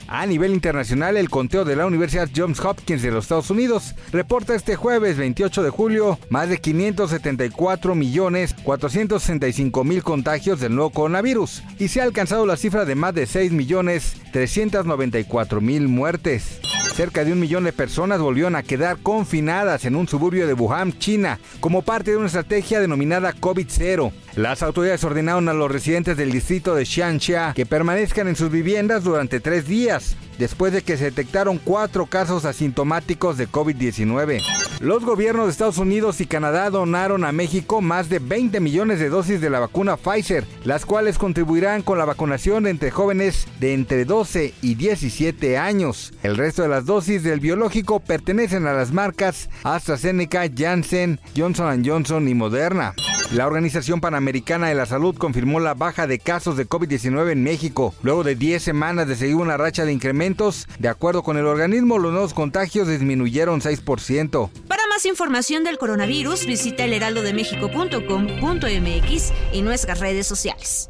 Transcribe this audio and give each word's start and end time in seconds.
A 0.08 0.26
nivel 0.26 0.54
internacional, 0.54 1.18
el 1.18 1.30
conteo 1.30 1.66
de 1.66 1.76
la 1.76 1.86
Universidad 1.86 2.30
Johns 2.34 2.64
Hopkins 2.64 3.02
de 3.02 3.12
los 3.12 3.26
Estados 3.26 3.50
Unidos 3.50 3.94
reporta 4.14 4.56
este 4.56 4.78
jueves 4.78 5.18
28 5.18 5.64
de 5.64 5.70
julio 5.70 6.18
más 6.30 6.48
de 6.48 6.60
574 6.60 7.94
millones 7.94 8.56
465 8.64 9.84
mil 9.84 10.04
contagios 10.04 10.62
del 10.62 10.76
nuevo 10.76 10.92
coronavirus 10.92 11.62
y 11.78 11.90
se 11.90 12.00
ha 12.00 12.06
alcanzado 12.06 12.46
la 12.46 12.56
cifra 12.56 12.86
de 12.86 12.96
más 12.96 13.14
de 13.16 13.26
6 13.26 13.52
millones 13.52 14.16
394 14.32 15.60
mil 15.60 15.90
muertes. 15.90 16.62
Cerca 16.98 17.24
de 17.24 17.32
un 17.32 17.40
millón 17.40 17.64
de 17.64 17.74
personas 17.74 18.20
volvieron 18.20 18.56
a 18.56 18.64
quedar 18.64 18.98
confinadas 18.98 19.86
en 19.86 19.96
un 19.96 20.08
suburbio 20.08 20.48
de 20.48 20.54
Wuhan, 20.54 20.98
China, 20.98 21.38
como 21.60 21.84
parte 21.84 22.10
de 22.10 22.18
una 22.18 22.26
estrategia 22.26 22.80
denominada 22.80 23.36
COVID-0. 23.36 24.12
Las 24.36 24.64
autoridades 24.64 25.04
ordenaron 25.04 25.48
a 25.48 25.54
los 25.54 25.72
residentes 25.72 26.18
del 26.18 26.32
distrito 26.32 26.74
de 26.74 26.86
Xianxia 26.86 27.54
que 27.56 27.68
permanezcan 27.68 28.28
en 28.28 28.36
sus 28.36 28.50
viviendas 28.50 29.04
durante 29.04 29.40
tres 29.40 29.68
días, 29.68 30.16
después 30.40 30.74
de 30.74 30.82
que 30.82 30.98
se 30.98 31.04
detectaron 31.04 31.60
cuatro 31.64 32.08
casos 32.08 32.46
asintomáticos 32.46 33.38
de 33.38 33.48
COVID-19. 33.48 34.42
Los 34.80 35.04
gobiernos 35.04 35.48
de 35.48 35.52
Estados 35.52 35.80
Unidos 35.80 36.22
y 36.22 36.28
Canadá 36.28 36.70
donaron 36.70 37.26
a 37.26 37.32
México 37.32 37.82
más 37.82 38.10
de 38.10 38.20
20 38.20 38.60
millones 38.60 39.00
de 39.00 39.10
dosis 39.10 39.42
de 39.42 39.50
la 39.50 39.60
vacuna 39.60 39.98
Pfizer, 39.98 40.46
las 40.66 40.86
cuales 40.86 41.18
contribuirán 41.18 41.82
con 41.82 41.98
la 41.98 42.06
vacunación 42.06 42.68
entre 42.68 42.92
jóvenes 42.92 43.48
de 43.60 43.74
entre 43.74 44.06
12 44.06 44.54
y 44.62 44.76
17 44.76 45.58
años. 45.58 46.14
El 46.22 46.38
resto 46.38 46.62
de 46.62 46.68
las 46.68 46.86
dosis 46.86 47.24
del 47.24 47.40
biológico 47.40 48.00
pertenecen 48.00 48.68
a 48.68 48.74
las 48.74 48.92
marcas 48.92 49.50
AstraZeneca, 49.64 50.44
Janssen, 50.56 51.20
Johnson 51.36 51.84
Johnson 51.84 52.28
y 52.28 52.36
Moderna. 52.36 52.94
La 53.32 53.46
Organización 53.46 54.00
Panamericana 54.00 54.70
de 54.70 54.76
la 54.76 54.86
Salud 54.86 55.14
confirmó 55.18 55.60
la 55.60 55.74
baja 55.74 56.08
de 56.08 56.18
casos 56.18 56.56
de 56.56 56.66
COVID-19 56.66 57.32
en 57.32 57.44
México. 57.44 57.94
Luego 58.02 58.24
de 58.24 58.36
10 58.36 58.64
semanas 58.64 59.06
de 59.10 59.18
seguir 59.18 59.36
una 59.36 59.58
racha 59.58 59.84
de 59.84 59.92
incrementos, 59.92 60.66
de 60.80 60.88
acuerdo 60.88 61.24
con 61.24 61.36
el 61.36 61.46
organismo, 61.46 61.98
los 61.98 62.14
nuevos 62.14 62.34
contagios 62.34 62.88
disminuyeron 62.88 63.60
6%. 63.60 64.50
Más 64.98 65.06
información 65.06 65.64
del 65.64 65.78
coronavirus, 65.78 66.48
visita 66.48 66.84
elheraldodemexico.com.mx 66.84 69.32
y 69.54 69.62
nuestras 69.62 70.00
redes 70.00 70.26
sociales. 70.26 70.90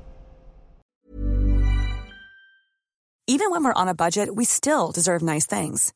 Even 3.28 3.52
when 3.52 3.66
we're 3.66 3.74
on 3.76 3.90
a 3.90 3.94
budget, 3.94 4.34
we 4.34 4.46
still 4.46 4.94
deserve 4.94 5.22
nice 5.22 5.46
things. 5.46 5.92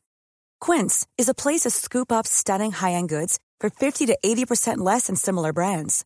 Quince 0.60 1.06
is 1.16 1.30
a 1.30 1.32
place 1.32 1.62
to 1.62 1.70
scoop 1.70 2.12
up 2.12 2.26
stunning 2.26 2.72
high-end 2.72 3.08
goods 3.08 3.38
for 3.58 3.70
50 3.70 4.04
to 4.04 4.18
80% 4.22 4.84
less 4.84 5.06
than 5.06 5.16
similar 5.16 5.54
brands. 5.54 6.04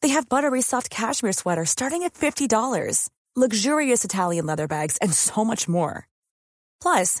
They 0.00 0.14
have 0.14 0.30
buttery 0.30 0.62
soft 0.62 0.88
cashmere 0.88 1.34
sweaters 1.34 1.68
starting 1.68 2.04
at 2.04 2.14
$50, 2.14 3.10
luxurious 3.36 4.02
Italian 4.02 4.46
leather 4.46 4.66
bags, 4.66 4.96
and 5.02 5.12
so 5.12 5.44
much 5.44 5.68
more. 5.68 6.08
Plus, 6.80 7.20